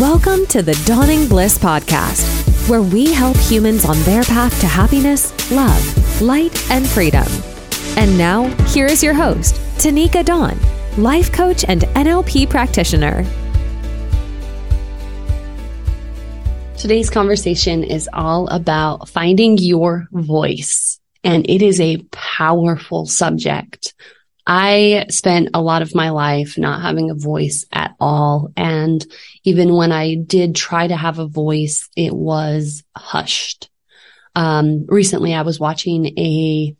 [0.00, 5.30] Welcome to the Dawning Bliss Podcast, where we help humans on their path to happiness,
[5.52, 7.26] love, light, and freedom.
[7.98, 10.58] And now, here is your host, Tineka Dawn,
[10.96, 13.26] life coach and NLP practitioner.
[16.78, 23.92] Today's conversation is all about finding your voice, and it is a powerful subject.
[24.52, 28.52] I spent a lot of my life not having a voice at all.
[28.56, 29.06] And
[29.44, 33.70] even when I did try to have a voice, it was hushed.
[34.34, 36.74] Um, recently I was watching a,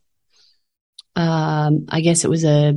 [1.15, 2.74] um, I guess it was a,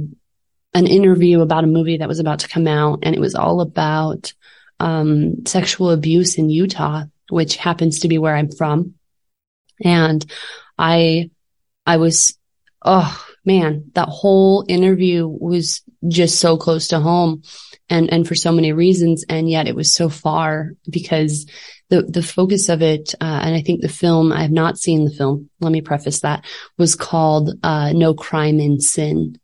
[0.75, 3.61] an interview about a movie that was about to come out and it was all
[3.61, 4.31] about,
[4.79, 8.93] um, sexual abuse in Utah, which happens to be where I'm from.
[9.83, 10.23] And
[10.77, 11.31] I,
[11.83, 12.37] I was,
[12.83, 17.43] oh, man, that whole interview was just so close to home
[17.89, 19.25] and, and for so many reasons.
[19.27, 21.45] And yet it was so far because
[21.89, 25.05] the, the focus of it, uh, and I think the film, I have not seen
[25.05, 25.49] the film.
[25.59, 26.45] Let me preface that
[26.77, 29.39] was called, uh, No Crime in Sin.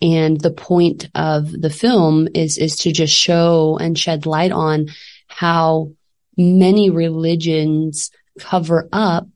[0.00, 4.88] And the point of the film is, is to just show and shed light on
[5.28, 5.92] how
[6.36, 9.28] many religions cover up,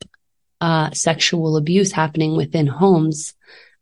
[0.60, 3.34] uh, sexual abuse happening within homes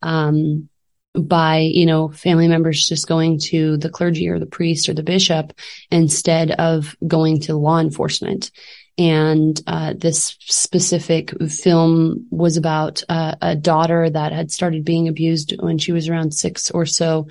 [0.05, 0.69] um,
[1.15, 5.03] by, you know, family members just going to the clergy or the priest or the
[5.03, 5.53] bishop
[5.91, 8.51] instead of going to law enforcement.
[8.97, 15.55] And uh, this specific film was about uh, a daughter that had started being abused
[15.59, 17.27] when she was around six or so,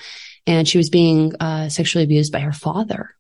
[0.46, 3.16] and she was being uh, sexually abused by her father.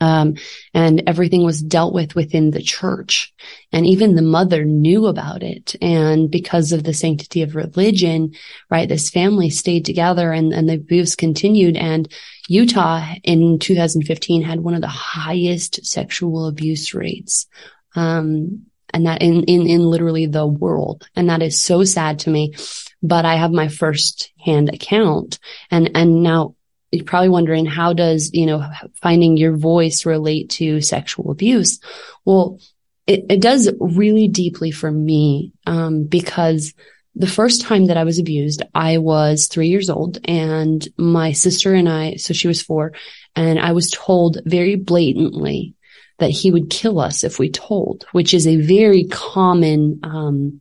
[0.00, 0.36] Um,
[0.72, 3.32] and everything was dealt with within the church.
[3.70, 5.76] And even the mother knew about it.
[5.82, 8.32] And because of the sanctity of religion,
[8.70, 11.76] right, this family stayed together and, and the abuse continued.
[11.76, 12.10] And
[12.48, 17.46] Utah in 2015 had one of the highest sexual abuse rates.
[17.94, 21.06] Um, and that in, in, in literally the world.
[21.14, 22.54] And that is so sad to me.
[23.02, 25.38] But I have my first hand account
[25.70, 26.56] and, and now
[26.90, 31.80] you're probably wondering how does, you know, finding your voice relate to sexual abuse?
[32.24, 32.58] Well,
[33.06, 36.74] it, it does really deeply for me, um, because
[37.14, 41.74] the first time that I was abused, I was three years old and my sister
[41.74, 42.92] and I, so she was four
[43.34, 45.74] and I was told very blatantly
[46.18, 50.60] that he would kill us if we told, which is a very common, um,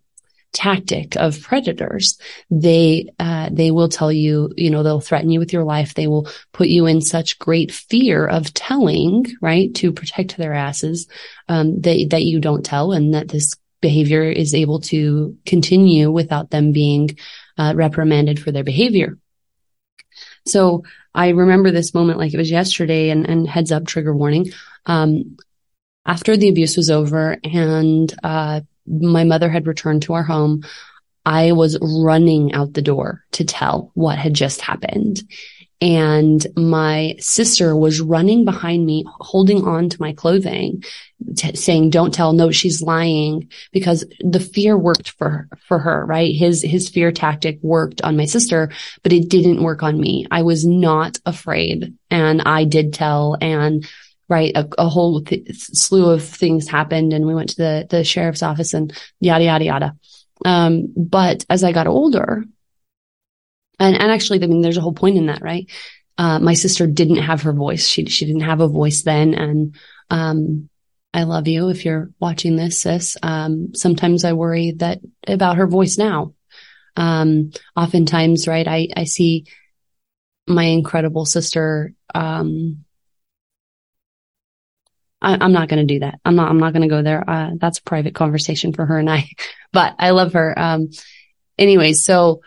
[0.52, 2.18] tactic of predators.
[2.50, 5.94] They, uh, they will tell you, you know, they'll threaten you with your life.
[5.94, 11.08] They will put you in such great fear of telling, right, to protect their asses,
[11.48, 16.50] um, that, that you don't tell and that this behavior is able to continue without
[16.50, 17.18] them being,
[17.58, 19.18] uh, reprimanded for their behavior.
[20.46, 20.84] So
[21.14, 24.52] I remember this moment like it was yesterday and, and heads up trigger warning.
[24.86, 25.38] Um,
[26.06, 30.64] after the abuse was over and, uh, my mother had returned to our home,
[31.26, 35.22] I was running out the door to tell what had just happened.
[35.82, 40.84] And my sister was running behind me, holding on to my clothing,
[41.38, 42.34] t- saying, don't tell.
[42.34, 46.36] No, she's lying because the fear worked for, for her, right?
[46.36, 48.72] His, his fear tactic worked on my sister,
[49.04, 50.28] but it didn't work on me.
[50.30, 53.88] I was not afraid and I did tell and
[54.30, 54.52] right?
[54.56, 58.44] A, a whole th- slew of things happened and we went to the, the sheriff's
[58.44, 59.96] office and yada, yada, yada.
[60.46, 62.46] Um, but as I got older,
[63.80, 65.70] and, and actually, I mean, there's a whole point in that, right?
[66.18, 67.88] Uh, my sister didn't have her voice.
[67.88, 69.34] She, she didn't have a voice then.
[69.34, 69.76] And,
[70.10, 70.70] um,
[71.14, 73.18] I love you if you're watching this, sis.
[73.24, 76.36] Um, sometimes I worry that about her voice now.
[76.96, 79.46] Um, oftentimes, right, I, I see
[80.48, 82.84] my incredible sister, um,
[85.22, 86.20] I, am not going to do that.
[86.24, 87.28] I'm not, I'm not going to go there.
[87.30, 89.30] Uh, that's a private conversation for her and I,
[89.74, 90.58] but I love her.
[90.58, 90.90] Um,
[91.58, 92.42] anyways, so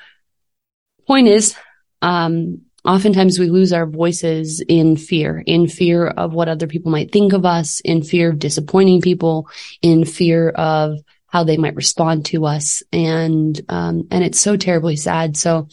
[1.07, 1.55] point is,
[2.01, 7.13] um, oftentimes we lose our voices in fear, in fear of what other people might
[7.13, 9.49] think of us, in fear of disappointing people,
[9.83, 12.83] in fear of how they might respond to us.
[12.93, 15.37] And, um, and it's so terribly sad.
[15.37, 15.69] So,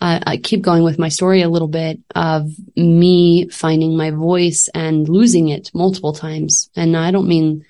[0.00, 4.68] uh, I keep going with my story a little bit of me finding my voice
[4.72, 6.70] and losing it multiple times.
[6.76, 7.64] And I don't mean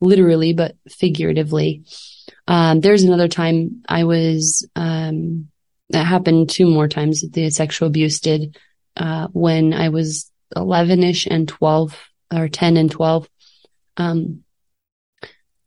[0.00, 1.84] literally, but figuratively.
[2.48, 5.48] Um, there's another time I was, um,
[5.90, 7.20] that happened two more times.
[7.20, 8.56] That the sexual abuse did,
[8.96, 11.94] uh, when I was 11 ish and 12
[12.34, 13.28] or 10 and 12.
[13.98, 14.44] Um,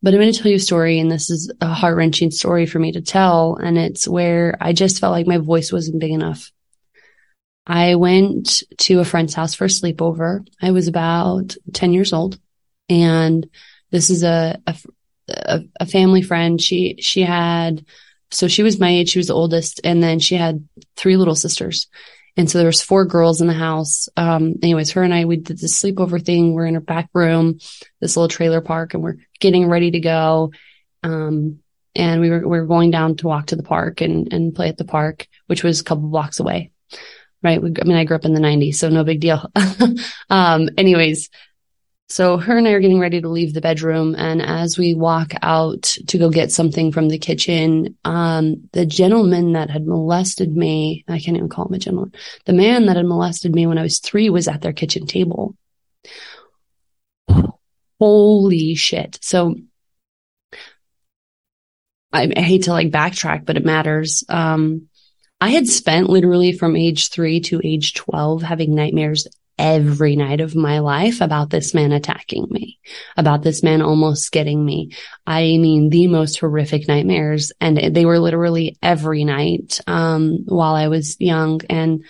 [0.01, 2.65] but I'm going to tell you a story, and this is a heart wrenching story
[2.65, 3.55] for me to tell.
[3.55, 6.51] And it's where I just felt like my voice wasn't big enough.
[7.69, 10.47] I went to a friend's house for a sleepover.
[10.59, 12.39] I was about 10 years old
[12.89, 13.47] and
[13.91, 14.59] this is a,
[15.27, 16.59] a, a family friend.
[16.59, 17.85] She, she had,
[18.31, 19.09] so she was my age.
[19.09, 19.81] She was the oldest.
[19.83, 21.87] And then she had three little sisters.
[22.35, 24.09] And so there was four girls in the house.
[24.17, 26.53] Um, anyways, her and I, we did this sleepover thing.
[26.53, 27.59] We're in her back room,
[28.01, 30.51] this little trailer park and we're getting ready to go.
[31.03, 31.59] Um,
[31.95, 34.69] and we were, we were going down to walk to the park and, and play
[34.69, 36.71] at the park, which was a couple blocks away.
[37.41, 37.61] Right.
[37.61, 39.49] We, I mean, I grew up in the nineties, so no big deal.
[40.29, 41.29] um, anyways,
[42.09, 44.15] so her and I are getting ready to leave the bedroom.
[44.17, 49.53] And as we walk out to go get something from the kitchen, um, the gentleman
[49.53, 52.13] that had molested me, I can't even call him a gentleman.
[52.45, 55.55] The man that had molested me when I was three was at their kitchen table.
[57.99, 59.19] Holy shit.
[59.21, 59.55] So
[62.11, 64.23] I, I hate to like backtrack, but it matters.
[64.29, 64.87] Um,
[65.41, 70.55] I had spent literally from age three to age 12 having nightmares every night of
[70.55, 72.79] my life about this man attacking me,
[73.17, 74.91] about this man almost getting me.
[75.27, 77.51] I mean, the most horrific nightmares.
[77.59, 81.59] And they were literally every night, um, while I was young.
[81.69, 82.05] And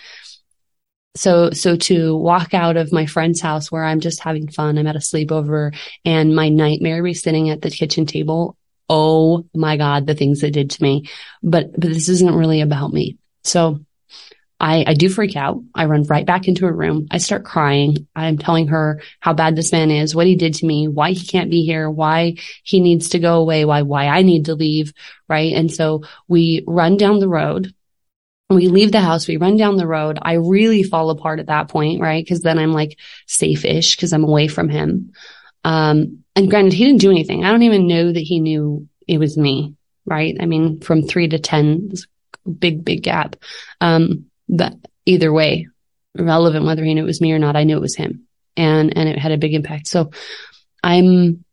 [1.16, 4.86] so, so to walk out of my friend's house where I'm just having fun, I'm
[4.86, 5.74] at a sleepover
[6.04, 8.56] and my nightmare be sitting at the kitchen table.
[8.88, 11.08] Oh my God, the things it did to me.
[11.42, 13.18] But, but this isn't really about me.
[13.44, 13.80] So
[14.60, 15.62] I, I do freak out.
[15.74, 17.08] I run right back into a room.
[17.10, 18.06] I start crying.
[18.14, 21.26] I'm telling her how bad this man is, what he did to me, why he
[21.26, 24.92] can't be here, why he needs to go away, why, why I need to leave.
[25.28, 25.54] Right.
[25.54, 27.74] And so we run down the road.
[28.50, 29.28] We leave the house.
[29.28, 30.18] We run down the road.
[30.20, 32.00] I really fall apart at that point.
[32.00, 32.26] Right.
[32.26, 35.12] Cause then I'm like safe-ish because I'm away from him.
[35.64, 37.44] Um, and granted, he didn't do anything.
[37.44, 39.76] I don't even know that he knew it was me.
[40.04, 40.36] Right.
[40.40, 41.92] I mean, from three to 10,
[42.58, 43.36] big, big gap.
[43.80, 44.74] Um, but
[45.06, 45.68] either way,
[46.18, 48.26] relevant whether he knew it was me or not, I knew it was him.
[48.56, 49.86] And, and it had a big impact.
[49.86, 50.10] So
[50.82, 51.44] I'm,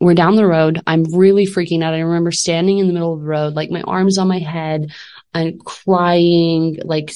[0.00, 0.80] we're down the road.
[0.86, 1.94] I'm really freaking out.
[1.94, 4.92] I remember standing in the middle of the road, like my arms on my head
[5.34, 7.12] and crying, like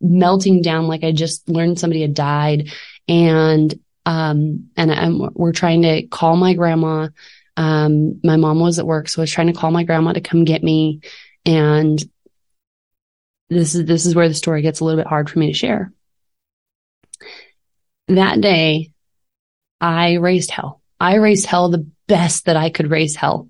[0.00, 2.72] melting down, like I just learned somebody had died.
[3.08, 3.74] And,
[4.06, 7.08] um, and I'm, we're trying to call my grandma.
[7.56, 10.20] Um, my mom was at work, so I was trying to call my grandma to
[10.20, 11.00] come get me.
[11.46, 12.02] And
[13.48, 15.58] this is this is where the story gets a little bit hard for me to
[15.58, 15.92] share.
[18.08, 18.90] That day,
[19.80, 20.82] I raised hell.
[20.98, 23.48] I raised hell the best that I could raise hell.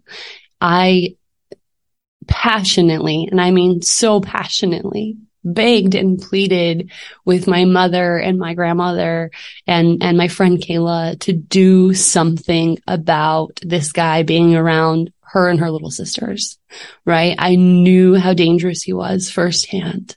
[0.61, 1.17] I
[2.27, 6.91] passionately, and I mean so passionately, begged and pleaded
[7.25, 9.31] with my mother and my grandmother
[9.67, 15.61] and, and my friend Kayla to do something about this guy being around her and
[15.61, 16.59] her little sisters,
[17.05, 17.35] right?
[17.39, 20.17] I knew how dangerous he was firsthand.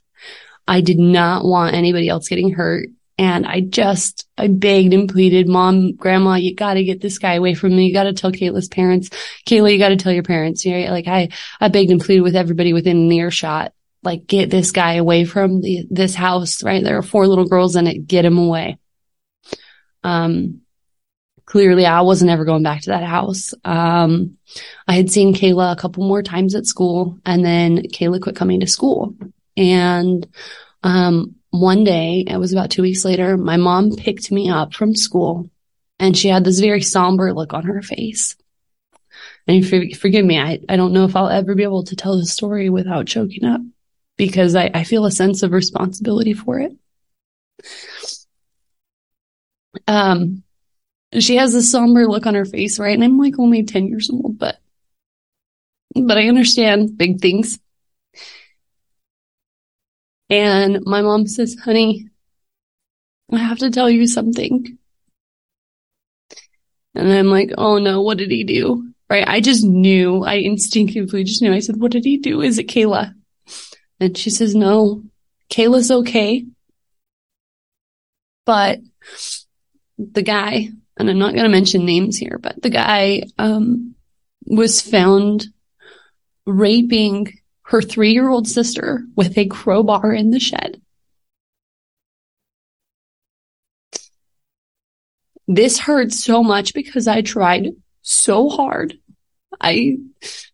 [0.66, 2.88] I did not want anybody else getting hurt.
[3.18, 7.54] And I just, I begged and pleaded, mom, grandma, you gotta get this guy away
[7.54, 7.86] from me.
[7.86, 9.10] You gotta tell Kayla's parents.
[9.44, 10.64] Kayla, you gotta tell your parents.
[10.64, 11.30] You know, like I,
[11.60, 13.72] I begged and pleaded with everybody within earshot.
[14.04, 16.84] Like get this guy away from the, this house, right?
[16.84, 18.06] There are four little girls in it.
[18.06, 18.78] Get him away.
[20.04, 20.60] Um,
[21.44, 23.52] clearly I wasn't ever going back to that house.
[23.64, 24.36] Um,
[24.86, 28.60] I had seen Kayla a couple more times at school and then Kayla quit coming
[28.60, 29.16] to school.
[29.56, 30.24] And,
[30.84, 34.94] um, one day, it was about two weeks later, my mom picked me up from
[34.94, 35.50] school
[35.98, 38.36] and she had this very somber look on her face.
[39.46, 42.18] And for, forgive me, I, I don't know if I'll ever be able to tell
[42.18, 43.60] the story without choking up
[44.16, 46.72] because I, I feel a sense of responsibility for it.
[49.86, 50.42] Um,
[51.18, 52.94] she has a somber look on her face, right?
[52.94, 54.58] And I'm like only 10 years old, but,
[55.94, 57.58] but I understand big things.
[60.30, 62.08] And my mom says, honey,
[63.32, 64.78] I have to tell you something.
[66.94, 68.92] And I'm like, oh no, what did he do?
[69.08, 69.26] Right.
[69.26, 71.52] I just knew, I instinctively just knew.
[71.52, 72.42] I said, what did he do?
[72.42, 73.14] Is it Kayla?
[74.00, 75.02] And she says, no,
[75.50, 76.44] Kayla's okay.
[78.44, 78.80] But
[79.98, 83.94] the guy and I'm not going to mention names here, but the guy, um,
[84.46, 85.46] was found
[86.46, 90.80] raping her three year old sister with a crowbar in the shed.
[95.46, 97.68] This hurt so much because I tried
[98.00, 98.98] so hard.
[99.60, 99.98] I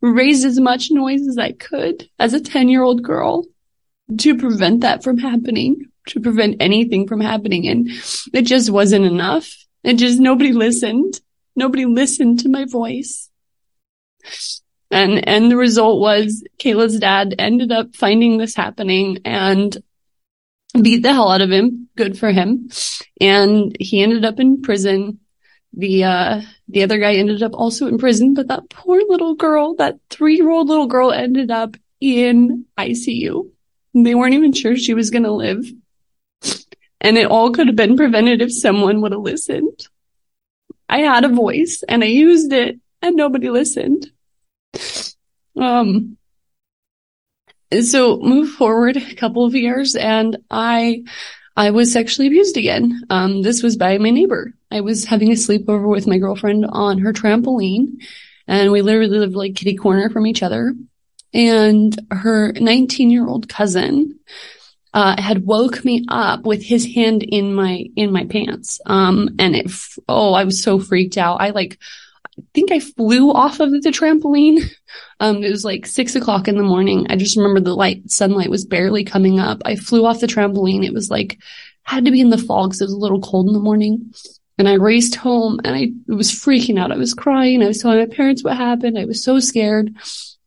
[0.00, 3.44] raised as much noise as I could as a 10 year old girl
[4.18, 7.68] to prevent that from happening, to prevent anything from happening.
[7.68, 7.90] And
[8.33, 9.54] it just wasn't enough.
[9.85, 11.21] And just nobody listened.
[11.54, 13.30] Nobody listened to my voice.
[14.94, 19.76] And, and the result was Kayla's dad ended up finding this happening and
[20.80, 21.88] beat the hell out of him.
[21.96, 22.68] Good for him.
[23.20, 25.18] And he ended up in prison.
[25.72, 29.74] The, uh, the other guy ended up also in prison, but that poor little girl,
[29.78, 33.50] that three year old little girl ended up in ICU.
[33.94, 35.66] They weren't even sure she was going to live.
[37.00, 39.88] And it all could have been prevented if someone would have listened.
[40.88, 44.12] I had a voice and I used it and nobody listened.
[45.61, 46.16] Um,
[47.83, 51.04] so move forward a couple of years and I,
[51.57, 53.02] I was sexually abused again.
[53.11, 54.52] Um, this was by my neighbor.
[54.71, 58.02] I was having a sleepover with my girlfriend on her trampoline
[58.47, 60.75] and we literally lived like kitty corner from each other.
[61.33, 64.21] And her 19 year old cousin,
[64.93, 68.81] uh, had woke me up with his hand in my, in my pants.
[68.87, 69.73] Um, and it,
[70.09, 71.40] oh, I was so freaked out.
[71.40, 71.78] I like,
[72.38, 74.61] I think I flew off of the trampoline.
[75.21, 77.07] Um, it was like six o'clock in the morning.
[77.09, 79.62] I just remember the light, sunlight was barely coming up.
[79.64, 80.85] I flew off the trampoline.
[80.85, 81.38] It was like,
[81.85, 84.12] had to be in the fall because it was a little cold in the morning.
[84.59, 86.93] And I raced home and I was freaking out.
[86.93, 87.62] I was crying.
[87.62, 88.99] I was telling my parents what happened.
[88.99, 89.95] I was so scared.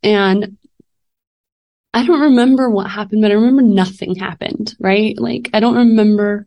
[0.03, 0.57] And
[1.93, 5.17] I don't remember what happened, but I remember nothing happened, right?
[5.17, 6.45] Like, I don't remember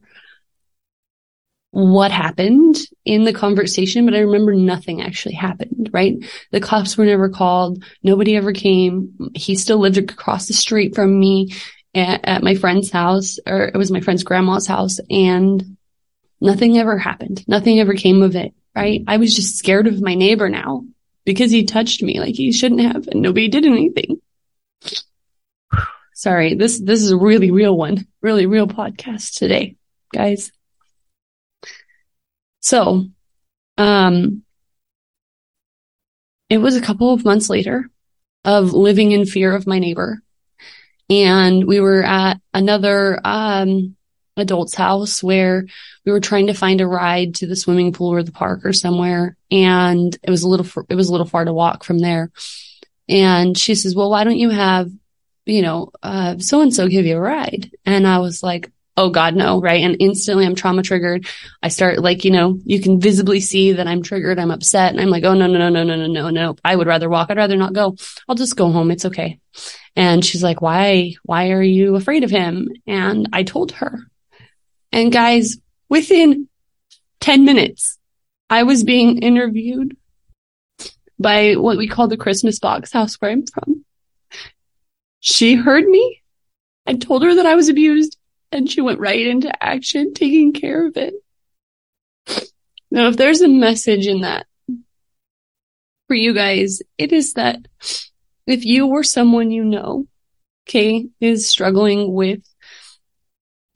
[1.72, 6.16] what happened in the conversation, but I remember nothing actually happened, right?
[6.50, 7.84] The cops were never called.
[8.02, 9.30] Nobody ever came.
[9.34, 11.54] He still lived across the street from me
[11.94, 15.76] at, at my friend's house, or it was my friend's grandma's house, and
[16.40, 17.44] nothing ever happened.
[17.46, 19.02] Nothing ever came of it, right?
[19.06, 20.84] I was just scared of my neighbor now
[21.24, 24.20] because he touched me like he shouldn't have, and nobody did anything.
[26.14, 29.76] Sorry, this this is a really real one, really real podcast today,
[30.12, 30.50] guys.
[32.60, 33.06] So,
[33.78, 34.42] um,
[36.48, 37.88] it was a couple of months later
[38.44, 40.20] of living in fear of my neighbor.
[41.08, 43.96] And we were at another, um,
[44.36, 45.66] adult's house where
[46.04, 48.72] we were trying to find a ride to the swimming pool or the park or
[48.72, 49.36] somewhere.
[49.50, 52.30] And it was a little, it was a little far to walk from there.
[53.08, 54.90] And she says, well, why don't you have,
[55.46, 55.90] you know,
[56.38, 57.70] so and so give you a ride?
[57.84, 59.82] And I was like, oh God, no, right?
[59.82, 61.26] And instantly I'm trauma triggered.
[61.62, 64.38] I start like, you know, you can visibly see that I'm triggered.
[64.38, 66.56] I'm upset and I'm like, oh no, no, no, no, no, no, no, no.
[66.62, 67.30] I would rather walk.
[67.30, 67.96] I'd rather not go.
[68.28, 68.90] I'll just go home.
[68.90, 69.40] It's okay.
[69.96, 72.68] And she's like, why, why are you afraid of him?
[72.86, 74.00] And I told her.
[74.92, 75.56] And guys,
[75.88, 76.48] within
[77.20, 77.98] 10 minutes,
[78.50, 79.96] I was being interviewed
[81.18, 83.86] by what we call the Christmas box house where I'm from.
[85.20, 86.22] She heard me.
[86.86, 88.18] I told her that I was abused
[88.52, 91.14] and she went right into action, taking care of it.
[92.90, 94.46] Now, if there's a message in that
[96.08, 97.58] for you guys, it is that
[98.46, 100.06] if you or someone you know,
[100.68, 102.40] okay, is struggling with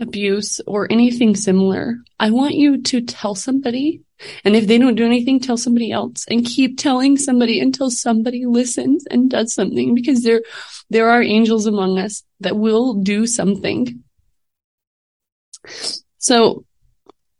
[0.00, 4.02] abuse or anything similar, I want you to tell somebody.
[4.44, 8.46] And if they don't do anything, tell somebody else and keep telling somebody until somebody
[8.46, 10.42] listens and does something because there,
[10.90, 14.03] there are angels among us that will do something
[16.18, 16.64] so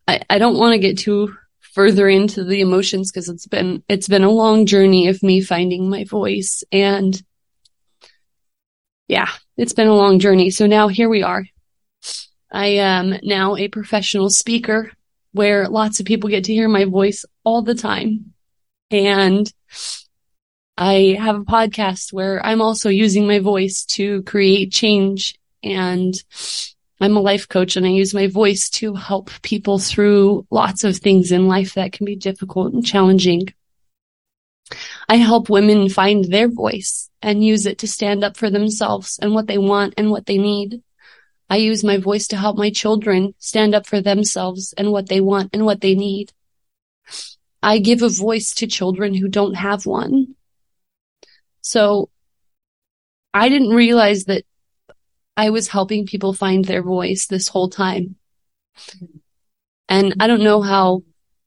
[0.07, 4.09] I, I don't want to get too further into the emotions because it's been, it's
[4.09, 7.21] been a long journey of me finding my voice and
[9.09, 10.51] yeah, it's been a long journey.
[10.51, 11.45] So now here we are.
[12.51, 14.93] I am now a professional speaker
[15.33, 18.33] where lots of people get to hear my voice all the time.
[18.91, 19.53] And
[20.77, 26.15] I have a podcast where I'm also using my voice to create change and
[27.01, 30.97] I'm a life coach and I use my voice to help people through lots of
[30.97, 33.53] things in life that can be difficult and challenging.
[35.09, 39.35] I help women find their voice and use it to stand up for themselves and
[39.35, 40.83] what they want and what they need.
[41.51, 45.21] I use my voice to help my children stand up for themselves and what they
[45.21, 46.33] want and what they need.
[47.63, 50.37] I give a voice to children who don't have one.
[51.61, 52.11] So
[53.33, 54.45] I didn't realize that
[55.37, 58.17] I was helping people find their voice this whole time.
[59.89, 61.03] And I don't know how,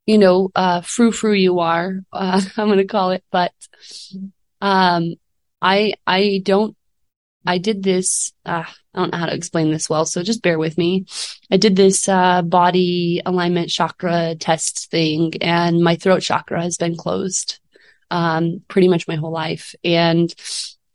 [0.06, 3.54] you know, uh, frou frou you are, uh, I'm going to call it, but,
[4.62, 5.16] um,
[5.62, 6.76] I, I don't,
[7.46, 10.60] I did this, uh, I don't know how to explain this well, so just bear
[10.60, 11.06] with me.
[11.50, 16.96] I did this, uh, body alignment chakra test thing and my throat chakra has been
[16.96, 17.60] closed,
[18.12, 19.74] um, pretty much my whole life.
[19.84, 20.34] And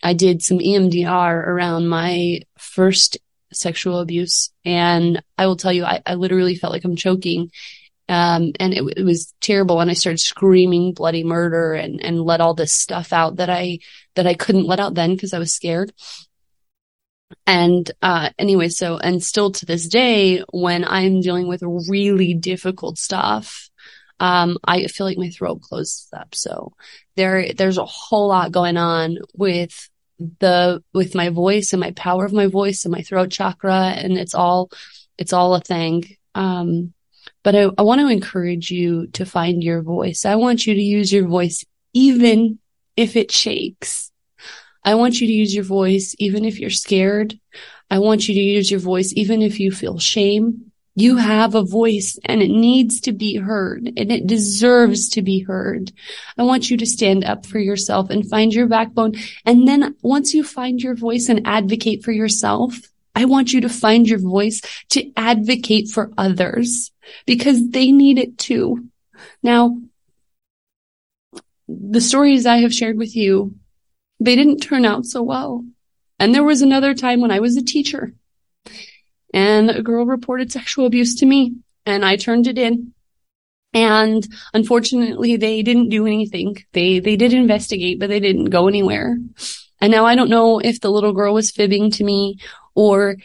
[0.03, 3.19] I did some EMDR around my first
[3.53, 4.51] sexual abuse.
[4.65, 7.51] And I will tell you, I, I literally felt like I'm choking.
[8.09, 9.81] Um, and it, it, was terrible.
[9.81, 13.79] And I started screaming bloody murder and, and let all this stuff out that I,
[14.17, 15.93] that I couldn't let out then because I was scared.
[17.47, 22.99] and uh anyway so and still to this day when i'm dealing with really difficult
[22.99, 23.71] stuff
[24.21, 26.75] um i feel like my throat closes up so
[27.17, 29.89] there there's a whole lot going on with
[30.41, 34.19] the with my voice and my power of my voice and my throat chakra and
[34.19, 34.71] it's all
[35.19, 36.93] it's all a thing um
[37.45, 40.83] but I, I want to encourage you to find your voice i want you to
[40.83, 42.59] use your voice even
[42.97, 44.13] if it shakes
[44.85, 47.39] I want you to use your voice even if you're scared.
[47.91, 50.72] I want you to use your voice even if you feel shame.
[50.95, 55.41] You have a voice and it needs to be heard and it deserves to be
[55.41, 55.91] heard.
[56.37, 59.15] I want you to stand up for yourself and find your backbone.
[59.47, 62.79] And then once you find your voice and advocate for yourself,
[63.15, 66.91] I want you to find your voice to advocate for others
[67.27, 68.89] because they need it too.
[69.43, 69.79] Now,
[71.69, 73.55] the stories I have shared with you
[74.23, 75.65] they didn't turn out so well.
[76.21, 78.15] And there was another time when I was a teacher
[79.33, 81.55] and a girl reported sexual abuse to me
[81.87, 82.93] and I turned it in.
[83.75, 86.57] And unfortunately, they didn't do anything.
[86.73, 89.17] They, they did investigate, but they didn't go anywhere.
[89.81, 92.39] And now I don't know if the little girl was fibbing to me
[92.75, 93.17] or,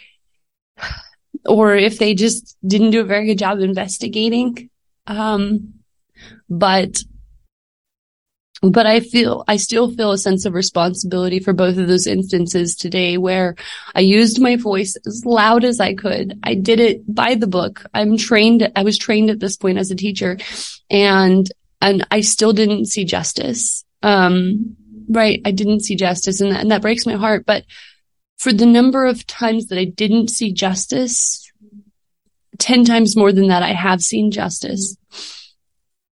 [1.45, 4.69] or if they just didn't do a very good job investigating.
[5.05, 5.73] Um,
[6.49, 7.03] but
[8.61, 12.75] but I feel, I still feel a sense of responsibility for both of those instances
[12.75, 13.55] today where
[13.93, 16.39] I used my voice as loud as I could.
[16.43, 17.85] I did it by the book.
[17.93, 20.37] I'm trained, I was trained at this point as a teacher
[20.89, 21.49] and,
[21.81, 23.85] and I still didn't see justice.
[24.01, 24.75] Um,
[25.07, 25.41] right.
[25.45, 27.45] I didn't see justice and that, and that breaks my heart.
[27.45, 27.63] But
[28.37, 31.51] for the number of times that I didn't see justice,
[32.57, 34.97] 10 times more than that, I have seen justice.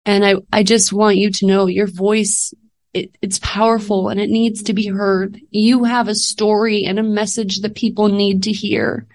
[0.05, 2.53] And I, I just want you to know your voice,
[2.93, 5.39] it, it's powerful and it needs to be heard.
[5.49, 9.07] You have a story and a message that people need to hear.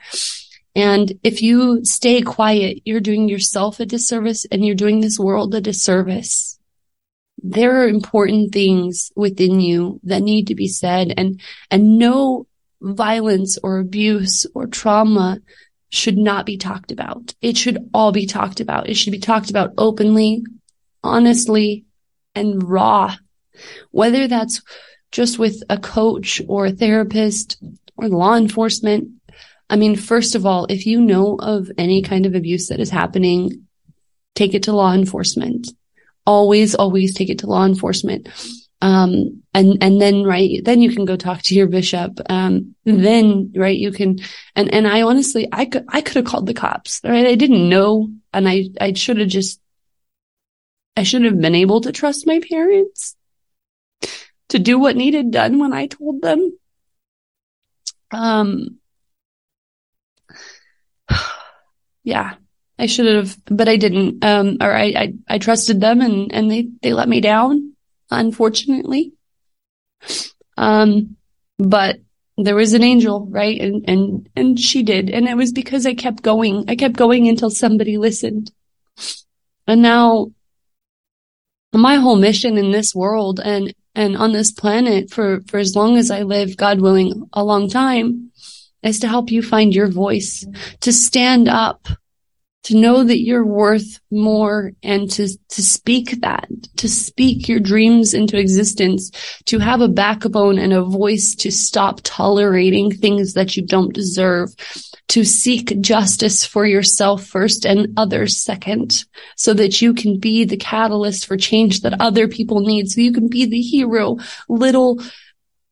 [0.74, 5.54] And if you stay quiet, you're doing yourself a disservice and you're doing this world
[5.54, 6.58] a disservice.
[7.42, 12.46] There are important things within you that need to be said and, and no
[12.82, 15.38] violence or abuse or trauma
[15.90, 17.34] should not be talked about.
[17.40, 18.88] It should all be talked about.
[18.88, 20.44] It should be talked about openly,
[21.02, 21.84] honestly
[22.34, 23.14] and raw,
[23.90, 24.62] whether that's
[25.12, 27.62] just with a coach or a therapist
[27.96, 29.08] or law enforcement.
[29.68, 32.90] I mean, first of all, if you know of any kind of abuse that is
[32.90, 33.66] happening,
[34.34, 35.68] take it to law enforcement.
[36.26, 38.28] Always, always take it to law enforcement.
[38.82, 42.18] Um, and, and then, right, then you can go talk to your bishop.
[42.30, 44.20] Um, then, right, you can,
[44.56, 47.26] and, and I honestly, I could, I could have called the cops, right?
[47.26, 49.59] I didn't know and I, I should have just
[50.96, 53.16] I should have been able to trust my parents
[54.48, 56.58] to do what needed done when I told them.
[58.10, 58.78] Um,
[62.04, 62.34] yeah,
[62.78, 64.24] I should have, but I didn't.
[64.24, 67.74] Um, or I, I, I trusted them and, and they, they let me down,
[68.10, 69.12] unfortunately.
[70.56, 71.16] Um,
[71.58, 72.00] but
[72.36, 73.60] there was an angel, right?
[73.60, 75.10] And, and, and she did.
[75.10, 76.64] And it was because I kept going.
[76.68, 78.50] I kept going until somebody listened.
[79.66, 80.32] And now
[81.72, 85.96] my whole mission in this world and and on this planet for for as long
[85.96, 88.30] as I live, God willing, a long time,
[88.82, 90.46] is to help you find your voice,
[90.80, 91.88] to stand up,
[92.62, 96.46] to know that you're worth more and to to speak that,
[96.76, 99.10] to speak your dreams into existence,
[99.46, 104.50] to have a backbone and a voice to stop tolerating things that you don't deserve,
[105.08, 109.04] to seek justice for yourself first and others second,
[109.36, 112.90] so that you can be the catalyst for change that other people need.
[112.90, 114.18] So you can be the hero
[114.50, 115.00] little,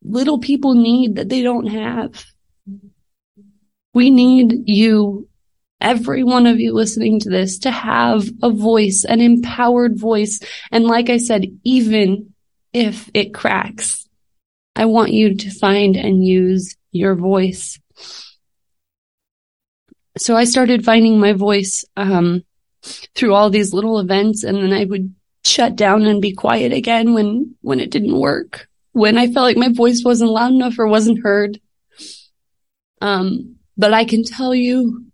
[0.03, 2.25] little people need that they don't have.
[3.93, 5.28] We need you,
[5.81, 10.41] every one of you listening to this, to have a voice, an empowered voice.
[10.71, 12.35] And like I said, even
[12.73, 14.09] if it cracks,
[14.77, 17.79] I want you to find and use your voice
[20.19, 22.45] so I started finding my voice um,
[23.15, 25.15] through all these little events, and then I would
[25.45, 29.57] shut down and be quiet again when when it didn't work, when I felt like
[29.57, 31.61] my voice wasn't loud enough or wasn't heard.
[33.01, 35.07] Um, but I can tell you,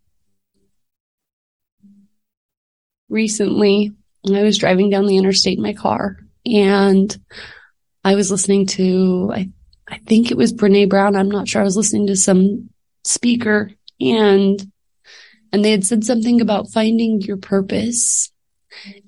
[3.14, 3.92] recently
[4.26, 7.16] I was driving down the interstate in my car, and
[8.04, 9.50] I was listening to I
[9.88, 11.16] I think it was Brene Brown.
[11.16, 11.62] I'm not sure.
[11.62, 12.70] I was listening to some
[13.04, 14.60] speaker and
[15.52, 18.32] and they had said something about finding your purpose.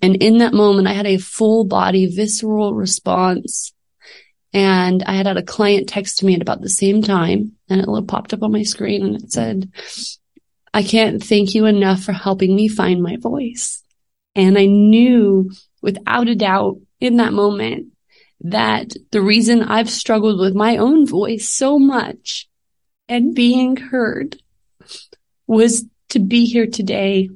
[0.00, 3.72] And in that moment, I had a full body visceral response.
[4.52, 7.80] And I had had a client text to me at about the same time and
[7.80, 9.70] it popped up on my screen and it said,
[10.72, 13.82] I can't thank you enough for helping me find my voice.
[14.36, 17.88] And I knew without a doubt in that moment
[18.40, 22.48] that the reason I've struggled with my own voice so much
[23.08, 24.36] and being heard
[25.46, 27.30] was to be here today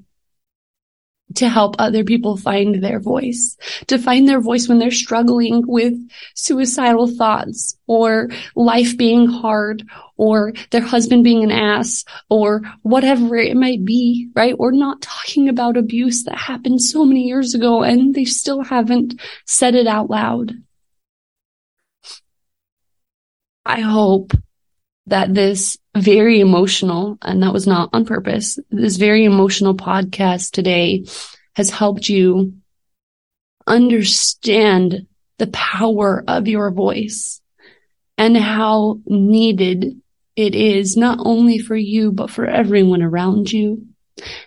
[1.37, 5.95] to help other people find their voice, to find their voice when they're struggling with
[6.35, 9.85] suicidal thoughts or life being hard
[10.17, 14.55] or their husband being an ass or whatever it might be, right?
[14.59, 19.21] Or not talking about abuse that happened so many years ago and they still haven't
[19.47, 20.53] said it out loud.
[23.65, 24.33] I hope
[25.11, 31.05] that this very emotional, and that was not on purpose, this very emotional podcast today
[31.55, 32.55] has helped you
[33.67, 35.07] understand
[35.39, 37.41] the power of your voice
[38.17, 40.01] and how needed
[40.37, 43.87] it is not only for you, but for everyone around you.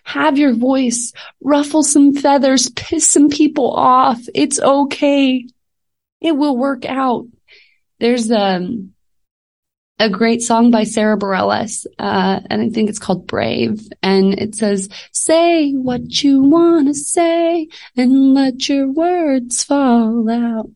[0.04, 4.22] Have your voice ruffle some feathers, piss some people off.
[4.34, 5.48] It's okay.
[6.22, 7.26] It will work out.
[8.00, 8.93] There's, um,
[10.00, 13.88] a great song by Sara Bareilles, uh, and I think it's called Brave.
[14.02, 20.70] And it says, say what you want to say and let your words fall out.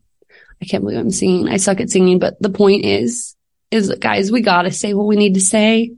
[0.62, 1.50] I can't believe I'm singing.
[1.50, 3.36] I suck at singing, but the point is,
[3.70, 5.92] is guys, we gotta say what we need to say.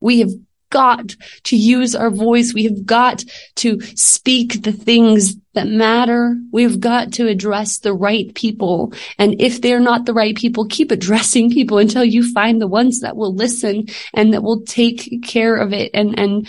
[0.00, 0.30] We have
[0.70, 2.54] got to use our voice.
[2.54, 3.24] We have got
[3.56, 6.36] to speak the things that matter.
[6.52, 8.92] We've got to address the right people.
[9.18, 13.00] And if they're not the right people, keep addressing people until you find the ones
[13.00, 16.48] that will listen and that will take care of it and, and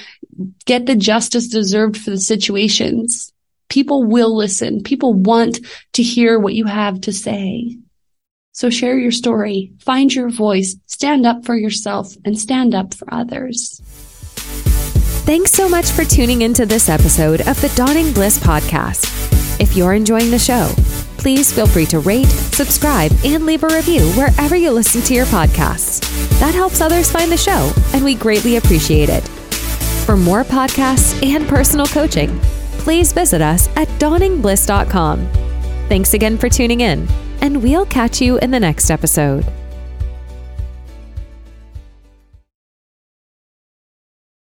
[0.65, 3.31] get the justice deserved for the situations.
[3.69, 4.83] People will listen.
[4.83, 5.59] People want
[5.93, 7.77] to hear what you have to say.
[8.51, 13.07] So share your story, find your voice, stand up for yourself and stand up for
[13.13, 13.81] others.
[15.25, 19.05] Thanks so much for tuning into this episode of the Dawning Bliss podcast.
[19.61, 20.71] If you're enjoying the show,
[21.17, 25.27] please feel free to rate, subscribe, and leave a review wherever you listen to your
[25.27, 25.99] podcasts.
[26.39, 29.21] That helps others find the show, and we greatly appreciate it.
[30.05, 32.39] For more podcasts and personal coaching,
[32.79, 35.27] please visit us at dawningbliss.com.
[35.89, 37.07] Thanks again for tuning in,
[37.41, 39.45] and we'll catch you in the next episode.